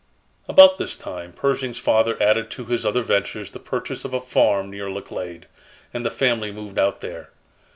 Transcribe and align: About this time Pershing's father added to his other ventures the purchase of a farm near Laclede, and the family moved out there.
About 0.47 0.79
this 0.79 0.95
time 0.95 1.31
Pershing's 1.31 1.77
father 1.77 2.17
added 2.19 2.49
to 2.49 2.65
his 2.65 2.87
other 2.87 3.03
ventures 3.03 3.51
the 3.51 3.59
purchase 3.59 4.03
of 4.03 4.15
a 4.15 4.19
farm 4.19 4.71
near 4.71 4.89
Laclede, 4.89 5.45
and 5.93 6.03
the 6.03 6.09
family 6.09 6.51
moved 6.51 6.79
out 6.79 7.01
there. 7.01 7.29